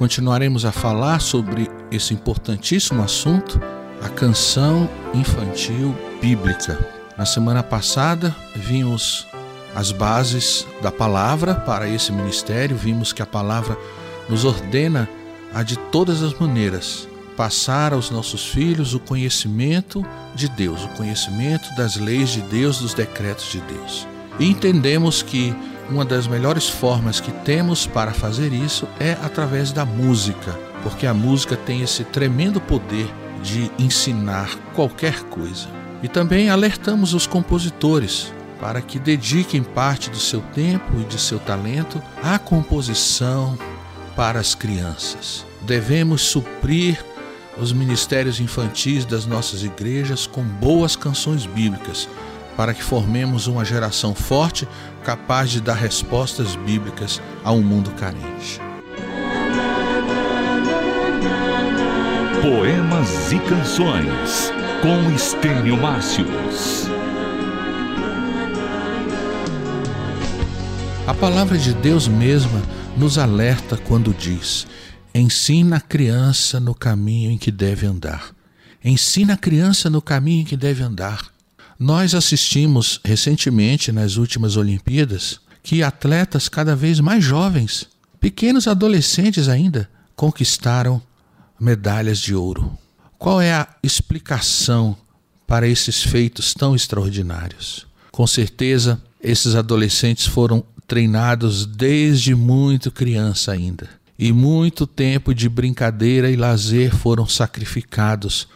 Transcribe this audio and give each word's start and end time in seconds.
Continuaremos 0.00 0.64
a 0.64 0.72
falar 0.72 1.20
sobre 1.20 1.70
esse 1.90 2.14
importantíssimo 2.14 3.02
assunto, 3.02 3.60
a 4.02 4.08
canção 4.08 4.88
infantil 5.12 5.94
bíblica. 6.22 6.78
Na 7.18 7.26
semana 7.26 7.62
passada, 7.62 8.34
vimos 8.56 9.26
as 9.74 9.92
bases 9.92 10.66
da 10.80 10.90
palavra 10.90 11.54
para 11.54 11.86
esse 11.86 12.12
ministério, 12.12 12.78
vimos 12.78 13.12
que 13.12 13.20
a 13.20 13.26
palavra 13.26 13.76
nos 14.26 14.46
ordena 14.46 15.06
a 15.52 15.62
de 15.62 15.76
todas 15.76 16.22
as 16.22 16.32
maneiras 16.32 17.06
passar 17.36 17.92
aos 17.92 18.10
nossos 18.10 18.46
filhos 18.46 18.94
o 18.94 19.00
conhecimento 19.00 20.02
de 20.34 20.48
Deus, 20.48 20.82
o 20.82 20.88
conhecimento 20.96 21.68
das 21.76 21.96
leis 21.96 22.30
de 22.30 22.40
Deus, 22.40 22.78
dos 22.78 22.94
decretos 22.94 23.52
de 23.52 23.60
Deus. 23.60 24.08
E 24.38 24.48
entendemos 24.48 25.22
que 25.22 25.54
uma 25.90 26.04
das 26.04 26.26
melhores 26.26 26.68
formas 26.68 27.20
que 27.20 27.32
temos 27.32 27.86
para 27.86 28.12
fazer 28.12 28.52
isso 28.52 28.86
é 28.98 29.12
através 29.22 29.72
da 29.72 29.84
música, 29.84 30.56
porque 30.82 31.06
a 31.06 31.12
música 31.12 31.56
tem 31.56 31.82
esse 31.82 32.04
tremendo 32.04 32.60
poder 32.60 33.12
de 33.42 33.70
ensinar 33.78 34.56
qualquer 34.74 35.22
coisa. 35.24 35.68
E 36.02 36.08
também 36.08 36.48
alertamos 36.48 37.12
os 37.12 37.26
compositores 37.26 38.32
para 38.60 38.80
que 38.80 38.98
dediquem 38.98 39.62
parte 39.62 40.10
do 40.10 40.18
seu 40.18 40.40
tempo 40.54 41.00
e 41.00 41.04
de 41.04 41.18
seu 41.18 41.38
talento 41.38 42.00
à 42.22 42.38
composição 42.38 43.58
para 44.14 44.38
as 44.38 44.54
crianças. 44.54 45.44
Devemos 45.62 46.22
suprir 46.22 47.04
os 47.58 47.72
ministérios 47.72 48.40
infantis 48.40 49.04
das 49.04 49.26
nossas 49.26 49.62
igrejas 49.62 50.26
com 50.26 50.42
boas 50.42 50.94
canções 50.94 51.46
bíblicas, 51.46 52.08
para 52.60 52.74
que 52.74 52.82
formemos 52.82 53.46
uma 53.46 53.64
geração 53.64 54.14
forte 54.14 54.68
capaz 55.02 55.50
de 55.50 55.62
dar 55.62 55.76
respostas 55.76 56.56
bíblicas 56.56 57.18
a 57.42 57.50
um 57.52 57.62
mundo 57.62 57.90
carente. 57.92 58.60
Poemas 62.42 63.32
e 63.32 63.38
Canções 63.38 64.52
com 64.82 65.10
Estênio 65.14 65.74
Márcios. 65.78 66.86
A 71.06 71.14
palavra 71.14 71.56
de 71.56 71.72
Deus 71.72 72.06
mesma 72.06 72.60
nos 72.94 73.16
alerta 73.16 73.78
quando 73.78 74.12
diz: 74.12 74.66
Ensina 75.14 75.76
a 75.76 75.80
criança 75.80 76.60
no 76.60 76.74
caminho 76.74 77.30
em 77.30 77.38
que 77.38 77.50
deve 77.50 77.86
andar. 77.86 78.34
Ensina 78.84 79.32
a 79.32 79.38
criança 79.38 79.88
no 79.88 80.02
caminho 80.02 80.42
em 80.42 80.44
que 80.44 80.58
deve 80.58 80.82
andar. 80.82 81.39
Nós 81.82 82.14
assistimos 82.14 83.00
recentemente, 83.02 83.90
nas 83.90 84.18
últimas 84.18 84.58
Olimpíadas, 84.58 85.40
que 85.62 85.82
atletas 85.82 86.46
cada 86.46 86.76
vez 86.76 87.00
mais 87.00 87.24
jovens, 87.24 87.88
pequenos 88.20 88.68
adolescentes 88.68 89.48
ainda, 89.48 89.88
conquistaram 90.14 91.00
medalhas 91.58 92.18
de 92.18 92.34
ouro. 92.34 92.76
Qual 93.18 93.40
é 93.40 93.54
a 93.54 93.66
explicação 93.82 94.94
para 95.46 95.66
esses 95.66 96.02
feitos 96.02 96.52
tão 96.52 96.76
extraordinários? 96.76 97.86
Com 98.12 98.26
certeza, 98.26 99.00
esses 99.18 99.54
adolescentes 99.54 100.26
foram 100.26 100.62
treinados 100.86 101.64
desde 101.64 102.34
muito 102.34 102.90
criança 102.90 103.52
ainda. 103.52 103.88
E 104.18 104.34
muito 104.34 104.86
tempo 104.86 105.34
de 105.34 105.48
brincadeira 105.48 106.30
e 106.30 106.36
lazer 106.36 106.94
foram 106.94 107.26
sacrificados 107.26 108.46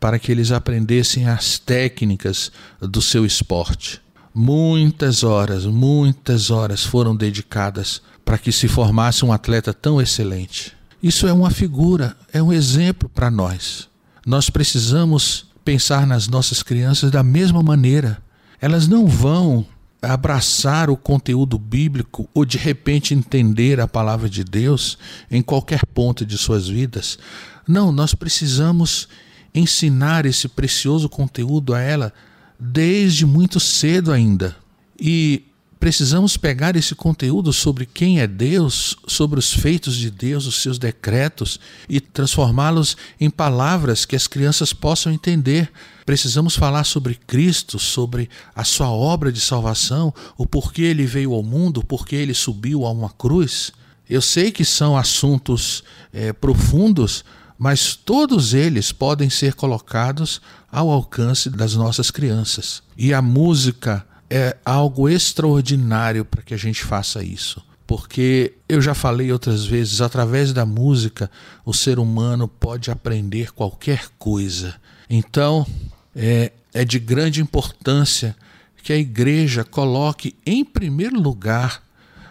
para 0.00 0.18
que 0.18 0.32
eles 0.32 0.50
aprendessem 0.50 1.28
as 1.28 1.58
técnicas 1.58 2.50
do 2.80 3.02
seu 3.02 3.26
esporte. 3.26 4.00
Muitas 4.34 5.22
horas, 5.22 5.66
muitas 5.66 6.50
horas 6.50 6.82
foram 6.82 7.14
dedicadas 7.14 8.00
para 8.24 8.38
que 8.38 8.50
se 8.50 8.66
formasse 8.66 9.24
um 9.24 9.32
atleta 9.32 9.74
tão 9.74 10.00
excelente. 10.00 10.72
Isso 11.02 11.26
é 11.26 11.32
uma 11.32 11.50
figura, 11.50 12.16
é 12.32 12.42
um 12.42 12.52
exemplo 12.52 13.08
para 13.08 13.30
nós. 13.30 13.88
Nós 14.24 14.48
precisamos 14.48 15.46
pensar 15.64 16.06
nas 16.06 16.28
nossas 16.28 16.62
crianças 16.62 17.10
da 17.10 17.22
mesma 17.22 17.62
maneira. 17.62 18.22
Elas 18.60 18.88
não 18.88 19.06
vão 19.06 19.66
abraçar 20.02 20.88
o 20.88 20.96
conteúdo 20.96 21.58
bíblico 21.58 22.28
ou 22.32 22.44
de 22.44 22.56
repente 22.56 23.14
entender 23.14 23.80
a 23.80 23.88
palavra 23.88 24.28
de 24.30 24.42
Deus 24.44 24.96
em 25.30 25.42
qualquer 25.42 25.84
ponto 25.86 26.24
de 26.24 26.38
suas 26.38 26.68
vidas. 26.68 27.18
Não, 27.66 27.92
nós 27.92 28.14
precisamos 28.14 29.08
ensinar 29.54 30.26
esse 30.26 30.48
precioso 30.48 31.08
conteúdo 31.08 31.74
a 31.74 31.80
ela 31.80 32.12
desde 32.58 33.24
muito 33.24 33.58
cedo 33.58 34.12
ainda. 34.12 34.56
E 34.98 35.44
precisamos 35.80 36.36
pegar 36.36 36.76
esse 36.76 36.94
conteúdo 36.94 37.54
sobre 37.54 37.86
quem 37.86 38.20
é 38.20 38.26
Deus, 38.26 38.96
sobre 39.06 39.38
os 39.38 39.50
feitos 39.50 39.96
de 39.96 40.10
Deus, 40.10 40.46
os 40.46 40.56
seus 40.60 40.78
decretos 40.78 41.58
e 41.88 41.98
transformá-los 42.00 42.98
em 43.18 43.30
palavras 43.30 44.04
que 44.04 44.14
as 44.14 44.26
crianças 44.26 44.74
possam 44.74 45.10
entender. 45.10 45.72
Precisamos 46.04 46.54
falar 46.54 46.84
sobre 46.84 47.14
Cristo, 47.14 47.78
sobre 47.78 48.28
a 48.54 48.62
sua 48.62 48.90
obra 48.90 49.32
de 49.32 49.40
salvação, 49.40 50.12
o 50.36 50.46
porquê 50.46 50.82
ele 50.82 51.06
veio 51.06 51.32
ao 51.32 51.42
mundo, 51.42 51.78
o 51.78 51.84
porquê 51.84 52.16
ele 52.16 52.34
subiu 52.34 52.84
a 52.84 52.90
uma 52.90 53.08
cruz. 53.08 53.72
Eu 54.08 54.20
sei 54.20 54.50
que 54.50 54.64
são 54.64 54.98
assuntos 54.98 55.82
é, 56.12 56.32
profundos, 56.32 57.24
mas 57.60 57.94
todos 57.94 58.54
eles 58.54 58.90
podem 58.90 59.28
ser 59.28 59.52
colocados 59.52 60.40
ao 60.72 60.88
alcance 60.88 61.50
das 61.50 61.74
nossas 61.74 62.10
crianças. 62.10 62.82
E 62.96 63.12
a 63.12 63.20
música 63.20 64.02
é 64.30 64.56
algo 64.64 65.10
extraordinário 65.10 66.24
para 66.24 66.40
que 66.40 66.54
a 66.54 66.56
gente 66.56 66.82
faça 66.82 67.22
isso. 67.22 67.62
Porque 67.86 68.54
eu 68.66 68.80
já 68.80 68.94
falei 68.94 69.30
outras 69.30 69.66
vezes, 69.66 70.00
através 70.00 70.54
da 70.54 70.64
música, 70.64 71.30
o 71.62 71.74
ser 71.74 71.98
humano 71.98 72.48
pode 72.48 72.90
aprender 72.90 73.52
qualquer 73.52 74.08
coisa. 74.18 74.76
Então, 75.10 75.66
é, 76.16 76.52
é 76.72 76.82
de 76.82 76.98
grande 76.98 77.42
importância 77.42 78.34
que 78.82 78.90
a 78.90 78.96
igreja 78.96 79.64
coloque 79.64 80.34
em 80.46 80.64
primeiro 80.64 81.20
lugar 81.20 81.82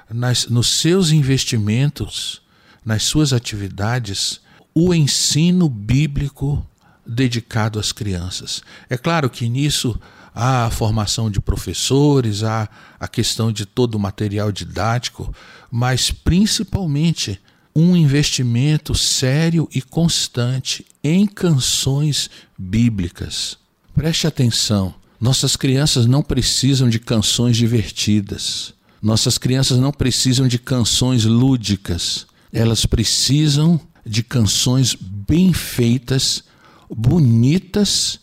nas, 0.10 0.48
nos 0.48 0.70
seus 0.70 1.12
investimentos, 1.12 2.42
nas 2.84 3.04
suas 3.04 3.32
atividades, 3.32 4.42
o 4.74 4.94
ensino 4.94 5.68
bíblico 5.68 6.66
dedicado 7.06 7.80
às 7.80 7.92
crianças. 7.92 8.62
É 8.90 8.98
claro 8.98 9.30
que 9.30 9.50
nisso 9.50 10.00
há 10.34 10.66
a 10.66 10.70
formação 10.70 11.30
de 11.30 11.42
professores, 11.42 12.44
há 12.44 12.70
a 13.00 13.08
questão 13.08 13.52
de 13.52 13.66
todo 13.66 13.96
o 13.96 14.00
material 14.00 14.52
didático, 14.52 15.34
mas 15.72 16.12
principalmente 16.12 17.40
um 17.76 17.96
investimento 17.96 18.94
sério 18.96 19.68
e 19.74 19.82
constante 19.82 20.86
em 21.04 21.26
canções 21.26 22.30
bíblicas. 22.58 23.58
Preste 23.94 24.28
atenção, 24.28 24.94
nossas 25.20 25.56
crianças 25.56 26.06
não 26.06 26.24
precisam 26.24 26.90
de 26.90 27.00
canções 27.00 27.58
divertidas. 27.58 28.74
Nossas 29.02 29.38
crianças 29.38 29.78
não 29.78 29.92
precisam 29.92 30.48
de 30.48 30.60
canções 30.60 31.26
lúdicas. 31.26 32.28
Elas 32.52 32.86
precisam 32.86 33.80
de 34.10 34.24
canções 34.24 34.96
bem 34.96 35.54
feitas, 35.54 36.44
bonitas 36.90 38.20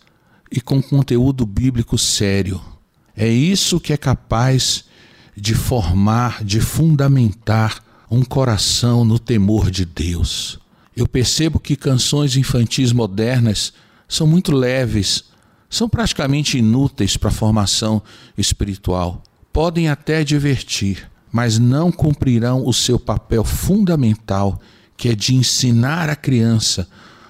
e 0.50 0.60
com 0.60 0.82
conteúdo 0.82 1.46
bíblico 1.46 1.96
sério. 1.96 2.60
É 3.16 3.28
isso 3.28 3.78
que 3.78 3.92
é 3.92 3.96
capaz 3.96 4.84
de 5.36 5.54
formar, 5.54 6.42
de 6.42 6.60
fundamentar 6.60 7.80
um 8.10 8.24
coração 8.24 9.04
no 9.04 9.16
temor 9.16 9.70
de 9.70 9.84
Deus. 9.84 10.58
Eu 10.96 11.06
percebo 11.06 11.60
que 11.60 11.76
canções 11.76 12.36
infantis 12.36 12.92
modernas 12.92 13.72
são 14.08 14.26
muito 14.26 14.50
leves, 14.50 15.24
são 15.70 15.88
praticamente 15.88 16.58
inúteis 16.58 17.16
para 17.16 17.28
a 17.28 17.32
formação 17.32 18.02
espiritual. 18.36 19.22
Podem 19.52 19.88
até 19.88 20.24
divertir, 20.24 21.08
mas 21.30 21.60
não 21.60 21.92
cumprirão 21.92 22.66
o 22.66 22.72
seu 22.72 22.98
papel 22.98 23.44
fundamental, 23.44 24.60
que 24.96 25.08
é 25.08 25.14
de 25.14 25.34
ensinar 25.34 26.08
a 26.08 26.16
criança 26.16 26.88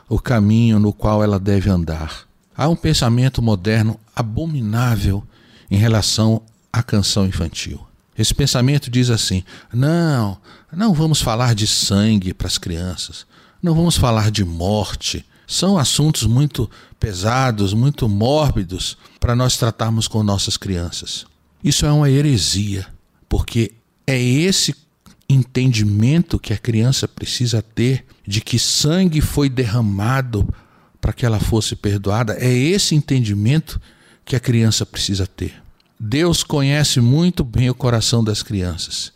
o 0.08 0.18
caminho 0.18 0.78
no 0.78 0.92
qual 0.92 1.22
ela 1.22 1.38
deve 1.38 1.68
andar. 1.68 2.26
Há 2.56 2.68
um 2.68 2.76
pensamento 2.76 3.42
moderno 3.42 3.98
abominável 4.14 5.22
em 5.70 5.76
relação 5.76 6.42
à 6.72 6.82
canção 6.82 7.26
infantil. 7.26 7.86
Esse 8.16 8.34
pensamento 8.34 8.90
diz 8.90 9.10
assim: 9.10 9.44
não, 9.72 10.38
não 10.72 10.94
vamos 10.94 11.20
falar 11.20 11.54
de 11.54 11.66
sangue 11.66 12.32
para 12.32 12.46
as 12.46 12.56
crianças, 12.56 13.26
não 13.62 13.74
vamos 13.74 13.96
falar 13.96 14.30
de 14.30 14.44
morte. 14.44 15.24
São 15.46 15.78
assuntos 15.78 16.24
muito 16.24 16.68
pesados, 16.98 17.72
muito 17.72 18.08
mórbidos 18.08 18.96
para 19.20 19.36
nós 19.36 19.56
tratarmos 19.56 20.08
com 20.08 20.22
nossas 20.22 20.56
crianças. 20.56 21.24
Isso 21.62 21.86
é 21.86 21.92
uma 21.92 22.10
heresia, 22.10 22.86
porque 23.28 23.72
é 24.06 24.20
esse 24.20 24.74
entendimento 25.28 26.38
que 26.38 26.52
a 26.52 26.58
criança 26.58 27.08
precisa 27.08 27.60
ter 27.60 28.04
de 28.26 28.40
que 28.40 28.58
sangue 28.58 29.20
foi 29.20 29.48
derramado 29.48 30.48
para 31.00 31.12
que 31.12 31.26
ela 31.26 31.40
fosse 31.40 31.74
perdoada. 31.74 32.36
É 32.38 32.52
esse 32.52 32.94
entendimento 32.94 33.80
que 34.24 34.36
a 34.36 34.40
criança 34.40 34.84
precisa 34.84 35.26
ter. 35.26 35.54
Deus 35.98 36.42
conhece 36.42 37.00
muito 37.00 37.42
bem 37.42 37.70
o 37.70 37.74
coração 37.74 38.22
das 38.22 38.42
crianças 38.42 39.12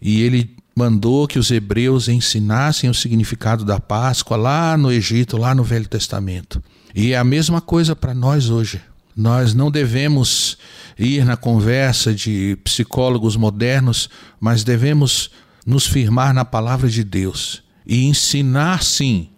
e 0.00 0.20
ele 0.22 0.56
mandou 0.76 1.28
que 1.28 1.38
os 1.38 1.50
hebreus 1.50 2.08
ensinassem 2.08 2.90
o 2.90 2.94
significado 2.94 3.64
da 3.64 3.78
Páscoa 3.78 4.36
lá 4.36 4.76
no 4.76 4.90
Egito, 4.90 5.36
lá 5.36 5.54
no 5.54 5.62
Velho 5.62 5.88
Testamento. 5.88 6.62
E 6.94 7.12
é 7.12 7.16
a 7.16 7.24
mesma 7.24 7.60
coisa 7.60 7.94
para 7.94 8.12
nós 8.12 8.50
hoje. 8.50 8.80
Nós 9.16 9.54
não 9.54 9.70
devemos 9.70 10.58
ir 10.98 11.24
na 11.24 11.36
conversa 11.36 12.12
de 12.12 12.58
psicólogos 12.64 13.36
modernos, 13.36 14.10
mas 14.40 14.64
devemos 14.64 15.30
nos 15.64 15.86
firmar 15.86 16.34
na 16.34 16.44
palavra 16.44 16.88
de 16.88 17.02
Deus 17.02 17.62
e 17.86 18.04
ensinar 18.04 18.82
sim 18.82 19.28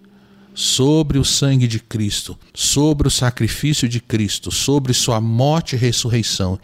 sobre 0.55 1.19
o 1.19 1.25
sangue 1.25 1.69
de 1.69 1.78
Cristo, 1.78 2.38
sobre 2.55 3.06
o 3.06 3.11
sacrifício 3.11 3.87
de 3.88 4.00
Cristo, 4.00 4.50
sobre 4.50 4.94
sua 4.94 5.20
morte 5.20 5.76
e 5.76 5.78
ressurreição, 5.78 6.58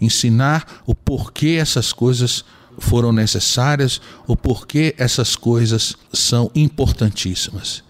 ensinar 0.00 0.82
o 0.86 0.94
porquê 0.94 1.56
essas 1.58 1.92
coisas 1.92 2.44
foram 2.78 3.10
necessárias, 3.10 4.00
o 4.26 4.36
porquê 4.36 4.94
essas 4.98 5.34
coisas 5.34 5.96
são 6.12 6.50
importantíssimas. 6.54 7.82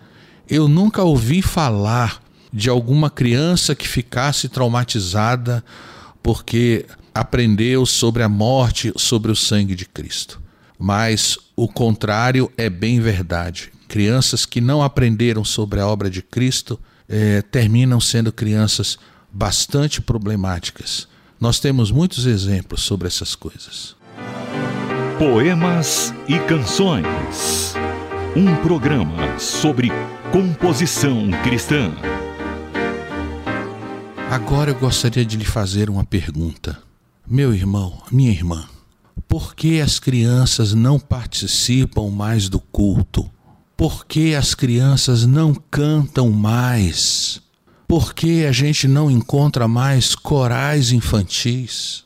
Eu 0.49 0.69
nunca 0.69 1.03
ouvi 1.03 1.43
falar 1.43 2.23
de 2.53 2.71
alguma 2.71 3.11
criança 3.11 3.75
que 3.75 3.87
ficasse 3.87 4.49
traumatizada 4.49 5.63
porque 6.23 6.87
aprendeu 7.15 7.85
sobre 7.85 8.23
a 8.23 8.29
morte, 8.29 8.93
sobre 8.97 9.33
o 9.33 9.37
sangue 9.37 9.75
de 9.75 9.85
Cristo. 9.85 10.41
Mas 10.79 11.37
o 11.57 11.67
contrário 11.67 12.51
é 12.57 12.71
bem 12.71 13.01
verdade. 13.01 13.73
Crianças 13.89 14.47
que 14.47 14.61
não 14.61 14.83
aprenderam 14.83 15.45
sobre 15.45 15.81
a 15.81 15.87
obra 15.87 16.09
de 16.09 16.23
Cristo 16.23 16.79
eh, 17.09 17.43
terminam 17.51 18.01
sendo 18.01 18.31
crianças 18.31 18.99
bastante 19.33 20.01
problemáticas. 20.01 21.09
Nós 21.41 21.59
temos 21.59 21.91
muitos 21.91 22.27
exemplos 22.27 22.83
sobre 22.83 23.09
essas 23.09 23.35
coisas. 23.35 23.97
Poemas 25.19 26.15
e 26.29 26.39
canções. 26.41 27.75
Um 28.37 28.55
programa 28.57 29.39
sobre 29.39 29.91
composição 30.31 31.31
cristã. 31.43 31.93
Agora 34.31 34.71
eu 34.71 34.75
gostaria 34.75 35.25
de 35.25 35.37
lhe 35.37 35.45
fazer 35.45 35.89
uma 35.89 36.05
pergunta. 36.05 36.79
Meu 37.27 37.55
irmão, 37.55 38.03
minha 38.13 38.31
irmã, 38.31 38.69
por 39.27 39.55
que 39.55 39.81
as 39.81 39.99
crianças 39.99 40.75
não 40.75 40.99
participam 40.99 42.11
mais 42.11 42.49
do 42.49 42.61
culto? 42.61 43.31
Por 43.77 44.07
que 44.07 44.35
as 44.35 44.55
crianças 44.55 45.25
não 45.25 45.55
cantam 45.55 46.31
mais? 46.31 47.41
Por 47.87 48.13
que 48.13 48.45
a 48.45 48.53
gente 48.53 48.87
não 48.87 49.11
encontra 49.11 49.67
mais 49.67 50.15
corais 50.15 50.93
infantis? 50.93 52.05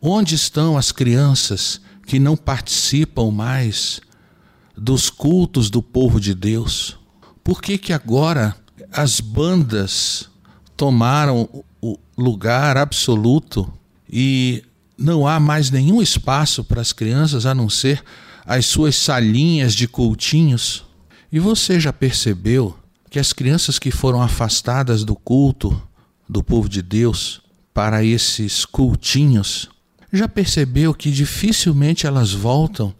Onde 0.00 0.34
estão 0.34 0.78
as 0.78 0.92
crianças 0.92 1.80
que 2.06 2.18
não 2.18 2.36
participam 2.36 3.30
mais 3.30 4.00
dos 4.76 5.10
cultos 5.10 5.68
do 5.68 5.82
povo 5.82 6.20
de 6.20 6.34
Deus? 6.34 6.96
Por 7.42 7.60
que 7.60 7.78
que 7.78 7.92
agora 7.92 8.54
as 8.92 9.20
bandas 9.20 10.28
tomaram 10.76 11.48
o 11.80 11.98
lugar 12.16 12.76
absoluto 12.76 13.72
e 14.08 14.62
não 14.98 15.26
há 15.26 15.38
mais 15.38 15.70
nenhum 15.70 16.00
espaço 16.00 16.64
para 16.64 16.80
as 16.80 16.92
crianças 16.92 17.46
a 17.46 17.54
não 17.54 17.68
ser 17.68 18.02
as 18.44 18.66
suas 18.66 18.96
salinhas 18.96 19.74
de 19.74 19.86
cultinhos? 19.86 20.84
E 21.30 21.38
você 21.38 21.78
já 21.78 21.92
percebeu 21.92 22.76
que 23.10 23.18
as 23.18 23.32
crianças 23.32 23.78
que 23.78 23.90
foram 23.90 24.22
afastadas 24.22 25.04
do 25.04 25.14
culto 25.14 25.80
do 26.28 26.42
povo 26.42 26.68
de 26.68 26.82
Deus 26.82 27.40
para 27.72 28.02
esses 28.02 28.64
cultinhos, 28.64 29.68
já 30.12 30.26
percebeu 30.28 30.94
que 30.94 31.10
dificilmente 31.10 32.06
elas 32.06 32.32
voltam 32.32 32.94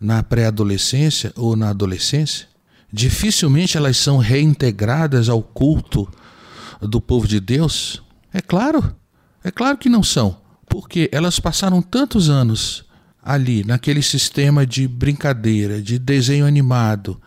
na 0.00 0.22
pré-adolescência 0.22 1.32
ou 1.36 1.54
na 1.54 1.70
adolescência? 1.70 2.48
Dificilmente 2.92 3.76
elas 3.76 3.96
são 3.96 4.18
reintegradas 4.18 5.28
ao 5.28 5.42
culto 5.42 6.08
do 6.80 7.00
povo 7.00 7.28
de 7.28 7.38
Deus? 7.38 8.02
É 8.32 8.40
claro, 8.40 8.94
é 9.44 9.50
claro 9.50 9.78
que 9.78 9.88
não 9.88 10.02
são, 10.02 10.36
porque 10.78 11.08
elas 11.10 11.40
passaram 11.40 11.82
tantos 11.82 12.30
anos 12.30 12.84
ali, 13.20 13.64
naquele 13.64 14.00
sistema 14.00 14.64
de 14.64 14.86
brincadeira, 14.86 15.82
de 15.82 15.98
desenho 15.98 16.46
animado, 16.46 17.20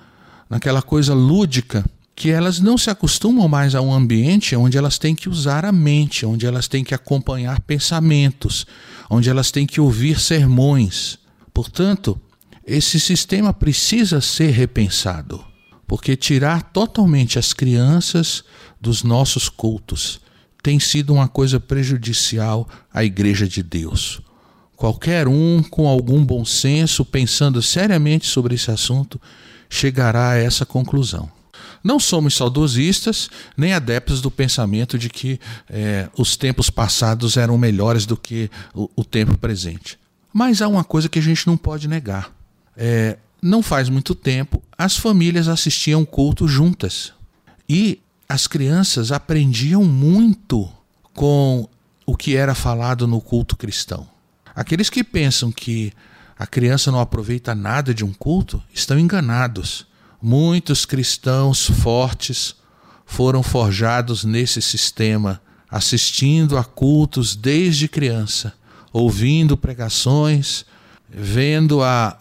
naquela 0.49 0.81
coisa 0.81 1.13
lúdica, 1.13 1.85
que 2.15 2.29
elas 2.29 2.61
não 2.61 2.77
se 2.77 2.89
acostumam 2.89 3.49
mais 3.49 3.75
a 3.75 3.81
um 3.81 3.93
ambiente 3.93 4.55
onde 4.55 4.77
elas 4.77 4.97
têm 4.97 5.13
que 5.13 5.27
usar 5.27 5.65
a 5.65 5.71
mente, 5.73 6.25
onde 6.25 6.45
elas 6.45 6.69
têm 6.69 6.81
que 6.81 6.95
acompanhar 6.95 7.59
pensamentos, 7.59 8.65
onde 9.09 9.29
elas 9.29 9.51
têm 9.51 9.67
que 9.67 9.81
ouvir 9.81 10.17
sermões. 10.17 11.19
Portanto, 11.53 12.17
esse 12.65 13.01
sistema 13.01 13.51
precisa 13.51 14.21
ser 14.21 14.51
repensado, 14.51 15.43
porque 15.85 16.15
tirar 16.15 16.71
totalmente 16.71 17.37
as 17.37 17.51
crianças 17.51 18.45
dos 18.79 19.03
nossos 19.03 19.49
cultos 19.49 20.21
tem 20.61 20.79
sido 20.79 21.13
uma 21.13 21.27
coisa 21.27 21.59
prejudicial 21.59 22.67
à 22.93 23.03
Igreja 23.03 23.47
de 23.47 23.63
Deus. 23.63 24.21
Qualquer 24.75 25.27
um 25.27 25.61
com 25.61 25.87
algum 25.87 26.23
bom 26.23 26.43
senso, 26.43 27.05
pensando 27.05 27.61
seriamente 27.61 28.27
sobre 28.27 28.55
esse 28.55 28.71
assunto, 28.71 29.21
chegará 29.69 30.31
a 30.31 30.37
essa 30.37 30.65
conclusão. 30.65 31.29
Não 31.83 31.99
somos 31.99 32.35
saudosistas 32.35 33.29
nem 33.57 33.73
adeptos 33.73 34.21
do 34.21 34.29
pensamento 34.29 34.97
de 34.97 35.09
que 35.09 35.39
é, 35.69 36.09
os 36.17 36.35
tempos 36.35 36.69
passados 36.69 37.37
eram 37.37 37.57
melhores 37.57 38.05
do 38.05 38.15
que 38.15 38.49
o, 38.73 38.89
o, 38.95 39.03
tempo 39.03 39.37
presente. 39.37 39.97
Mas 40.31 40.61
há 40.61 40.67
uma 40.67 40.83
coisa 40.83 41.09
que 41.09 41.19
a 41.19 41.21
gente 41.21 41.47
não 41.47 41.57
pode 41.57 41.87
negar. 41.87 42.31
É, 42.77 43.17
não 43.41 43.63
faz 43.63 43.89
muito 43.89 44.13
tempo, 44.13 44.61
as 44.77 44.95
famílias 44.95 45.47
assistiam 45.47 46.05
culto 46.05 46.47
juntas. 46.47 47.13
E 47.67 47.99
as 48.31 48.47
crianças 48.47 49.11
aprendiam 49.11 49.83
muito 49.83 50.71
com 51.13 51.67
o 52.05 52.15
que 52.15 52.37
era 52.37 52.55
falado 52.55 53.05
no 53.05 53.19
culto 53.19 53.57
cristão. 53.57 54.07
Aqueles 54.55 54.89
que 54.89 55.03
pensam 55.03 55.51
que 55.51 55.91
a 56.39 56.47
criança 56.47 56.89
não 56.91 57.01
aproveita 57.01 57.53
nada 57.53 57.93
de 57.93 58.05
um 58.05 58.13
culto, 58.13 58.63
estão 58.73 58.97
enganados. 58.97 59.85
Muitos 60.21 60.85
cristãos 60.85 61.65
fortes 61.65 62.55
foram 63.05 63.43
forjados 63.43 64.23
nesse 64.23 64.61
sistema, 64.61 65.41
assistindo 65.69 66.57
a 66.57 66.63
cultos 66.63 67.35
desde 67.35 67.89
criança, 67.89 68.53
ouvindo 68.93 69.57
pregações, 69.57 70.65
vendo 71.09 71.83
a 71.83 72.17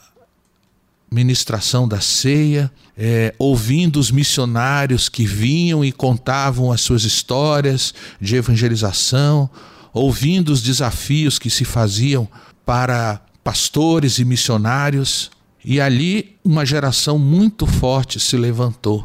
ministração 1.10 1.88
da 1.88 2.00
ceia, 2.00 2.70
é, 2.96 3.34
ouvindo 3.38 3.98
os 3.98 4.10
missionários 4.10 5.08
que 5.08 5.24
vinham 5.24 5.84
e 5.84 5.90
contavam 5.90 6.70
as 6.70 6.80
suas 6.80 7.04
histórias 7.04 7.92
de 8.20 8.36
evangelização, 8.36 9.50
ouvindo 9.92 10.50
os 10.50 10.62
desafios 10.62 11.38
que 11.38 11.50
se 11.50 11.64
faziam 11.64 12.28
para 12.64 13.20
pastores 13.42 14.18
e 14.18 14.24
missionários, 14.24 15.30
e 15.64 15.80
ali 15.80 16.36
uma 16.44 16.64
geração 16.64 17.18
muito 17.18 17.66
forte 17.66 18.20
se 18.20 18.36
levantou 18.36 19.04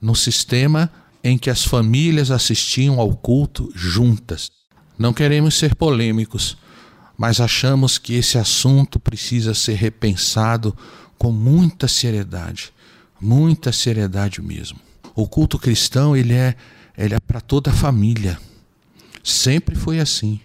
no 0.00 0.14
sistema 0.14 0.90
em 1.24 1.36
que 1.36 1.50
as 1.50 1.64
famílias 1.64 2.30
assistiam 2.30 3.00
ao 3.00 3.16
culto 3.16 3.72
juntas. 3.74 4.50
Não 4.98 5.12
queremos 5.12 5.56
ser 5.56 5.74
polêmicos, 5.74 6.56
mas 7.16 7.40
achamos 7.40 7.98
que 7.98 8.14
esse 8.14 8.38
assunto 8.38 9.00
precisa 9.00 9.54
ser 9.54 9.74
repensado 9.74 10.76
com 11.18 11.32
muita 11.32 11.88
seriedade, 11.88 12.72
muita 13.20 13.72
seriedade 13.72 14.40
mesmo. 14.40 14.78
O 15.14 15.26
culto 15.26 15.58
cristão 15.58 16.16
ele 16.16 16.32
é, 16.32 16.54
ele 16.96 17.14
é 17.14 17.20
para 17.20 17.40
toda 17.40 17.70
a 17.70 17.74
família. 17.74 18.38
Sempre 19.22 19.74
foi 19.74 19.98
assim. 19.98 20.40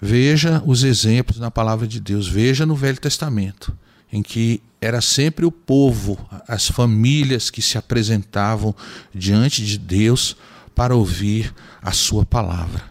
Veja 0.00 0.62
os 0.66 0.84
exemplos 0.84 1.38
na 1.38 1.50
palavra 1.50 1.86
de 1.86 1.98
Deus, 1.98 2.28
veja 2.28 2.66
no 2.66 2.74
Velho 2.74 3.00
Testamento, 3.00 3.76
em 4.12 4.22
que 4.22 4.60
era 4.80 5.00
sempre 5.00 5.46
o 5.46 5.52
povo, 5.52 6.18
as 6.46 6.68
famílias 6.68 7.50
que 7.50 7.62
se 7.62 7.78
apresentavam 7.78 8.74
diante 9.14 9.64
de 9.64 9.78
Deus 9.78 10.36
para 10.74 10.94
ouvir 10.94 11.54
a 11.80 11.92
sua 11.92 12.26
palavra. 12.26 12.82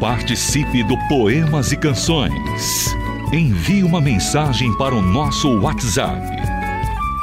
Participe 0.00 0.82
do 0.82 0.96
Poemas 1.08 1.70
e 1.72 1.76
Canções. 1.76 2.96
Envie 3.32 3.82
uma 3.82 4.00
mensagem 4.00 4.72
para 4.76 4.94
o 4.94 5.02
nosso 5.02 5.58
WhatsApp 5.60 6.22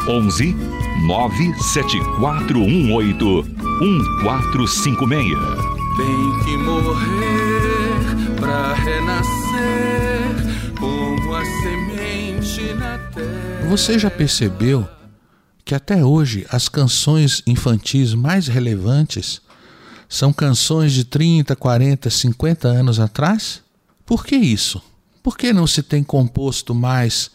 11 0.08 0.54
97418 1.08 3.44
1456. 3.80 5.30
Tem 5.96 6.40
que 6.44 6.58
morrer 6.58 8.02
para 8.40 8.74
renascer 8.74 10.36
como 10.78 11.36
a 11.36 11.46
semente 11.46 12.74
na 12.74 12.98
terra. 12.98 13.70
Você 13.70 13.98
já 13.98 14.12
percebeu 14.12 14.86
que 15.64 15.74
até 15.74 16.04
hoje 16.04 16.46
as 16.50 16.68
canções 16.68 17.42
infantis 17.48 18.14
mais 18.14 18.48
relevantes 18.48 19.42
são 20.10 20.34
canções 20.34 20.92
de 20.92 21.06
30, 21.06 21.56
40, 21.56 22.10
50 22.10 22.68
anos 22.68 23.00
atrás? 23.00 23.64
Por 24.06 24.26
que 24.26 24.36
isso? 24.36 24.82
Por 25.24 25.38
que 25.38 25.54
não 25.54 25.66
se 25.66 25.82
tem 25.82 26.04
composto 26.04 26.76
mais 26.76 27.32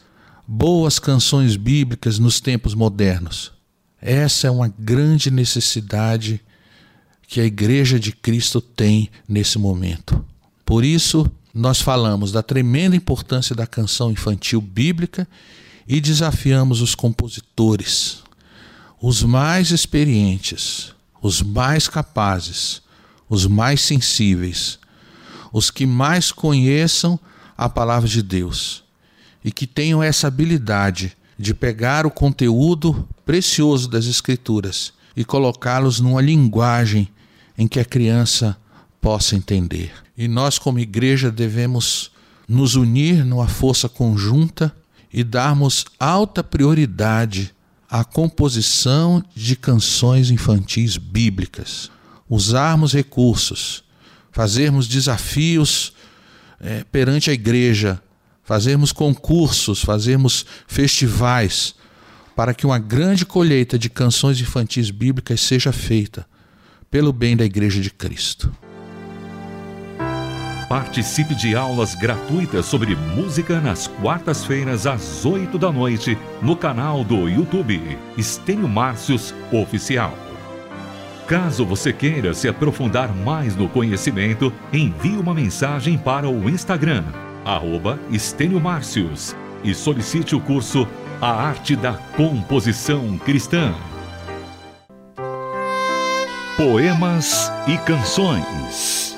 boas 0.47 0.99
canções 0.99 1.57
bíblicas 1.57 2.19
nos 2.19 2.39
tempos 2.39 2.75
modernos? 2.75 3.51
Essa 3.99 4.47
é 4.47 4.51
uma 4.51 4.69
grande 4.69 5.31
necessidade 5.31 6.39
que 7.27 7.41
a 7.41 7.45
Igreja 7.45 7.99
de 7.99 8.13
Cristo 8.13 8.61
tem 8.61 9.11
nesse 9.27 9.59
momento. 9.59 10.23
Por 10.67 10.85
isso, 10.85 11.31
nós 11.55 11.81
falamos 11.81 12.31
da 12.31 12.43
tremenda 12.43 12.95
importância 12.95 13.57
da 13.57 13.67
canção 13.67 14.13
infantil 14.13 14.61
bíblica 14.61 15.27
e 15.87 15.99
desafiamos 15.99 16.83
os 16.83 16.95
compositores, 16.95 18.23
os 19.01 19.23
mais 19.23 19.71
experientes, 19.71 20.93
os 21.23 21.41
mais 21.41 21.89
capazes, 21.89 22.83
os 23.31 23.47
mais 23.47 23.81
sensíveis, 23.81 24.79
os 25.51 25.71
que 25.71 25.87
mais 25.87 26.31
conheçam 26.31 27.19
a 27.59 27.69
palavra 27.69 28.09
de 28.09 28.23
Deus 28.23 28.85
e 29.45 29.51
que 29.51 29.67
tenham 29.67 30.01
essa 30.01 30.29
habilidade 30.29 31.17
de 31.37 31.53
pegar 31.53 32.07
o 32.07 32.11
conteúdo 32.11 33.09
precioso 33.27 33.89
das 33.89 34.07
Escrituras 34.07 34.93
e 35.17 35.25
colocá-los 35.25 35.99
numa 35.99 36.23
linguagem 36.23 37.09
em 37.57 37.67
que 37.67 37.81
a 37.81 37.85
criança 37.85 38.57
possa 39.01 39.35
entender. 39.35 39.93
E 40.17 40.29
nós, 40.29 40.59
como 40.59 40.79
igreja, 40.79 41.31
devemos 41.31 42.13
nos 42.49 42.77
unir 42.77 43.25
numa 43.25 43.49
força 43.49 43.89
conjunta 43.89 44.75
e 45.13 45.25
darmos 45.25 45.85
alta 45.99 46.45
prioridade 46.45 47.53
à 47.91 48.05
composição 48.05 49.25
de 49.35 49.57
canções 49.57 50.31
infantis 50.31 50.97
bíblicas, 50.97 51.91
usarmos 52.29 52.93
recursos, 52.93 53.83
fazermos 54.31 54.87
desafios 54.87 55.93
é, 56.61 56.85
perante 56.91 57.31
a 57.31 57.33
igreja, 57.33 58.01
fazermos 58.43 58.93
concursos, 58.93 59.83
fazermos 59.83 60.45
festivais, 60.67 61.75
para 62.35 62.55
que 62.55 62.65
uma 62.65 62.79
grande 62.79 63.27
colheita 63.27 63.79
de 63.79 63.91
canções 63.91 64.41
infantis 64.41 64.91
bíblicas 64.91 65.41
seja 65.41 65.73
feita 65.73 66.27
pelo 66.91 67.13
bem 67.13 67.37
da 67.37 67.45
Igreja 67.45 67.81
de 67.81 67.91
Cristo. 67.91 68.51
Participe 70.69 71.35
de 71.35 71.57
aulas 71.57 71.95
gratuitas 71.95 72.67
sobre 72.67 72.95
música 72.95 73.59
nas 73.59 73.87
quartas-feiras 73.87 74.87
às 74.87 75.25
8 75.25 75.59
da 75.59 75.73
noite 75.73 76.19
no 76.43 76.55
canal 76.55 77.03
do 77.03 77.27
YouTube 77.27 77.81
Estênio 78.19 78.69
Márcios 78.69 79.35
Oficial. 79.51 80.28
Caso 81.29 81.65
você 81.65 81.93
queira 81.93 82.35
se 82.35 82.49
aprofundar 82.49 83.15
mais 83.15 83.55
no 83.55 83.69
conhecimento, 83.69 84.53
envie 84.73 85.17
uma 85.17 85.35
mensagem 85.35 85.97
para 85.97 86.29
o 86.29 86.49
Instagram, 86.51 87.05
arroba 87.45 87.99
Márcios, 88.61 89.37
e 89.63 89.75
solicite 89.75 90.35
o 90.35 90.41
curso 90.41 90.89
A 91.21 91.31
Arte 91.31 91.77
da 91.77 91.93
Composição 91.93 93.19
Cristã. 93.19 93.73
Poemas 96.57 97.53
e 97.69 97.77
Canções 97.79 99.09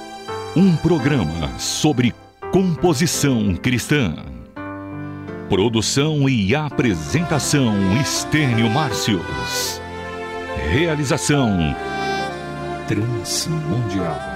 um 0.56 0.74
programa 0.76 1.56
sobre 1.58 2.12
composição 2.50 3.54
cristã. 3.54 4.16
Produção 5.48 6.28
e 6.28 6.54
apresentação 6.56 7.72
Estênio 8.00 8.68
Márcios. 8.68 9.79
Realização 10.56 11.74
Transmundial. 12.88 14.29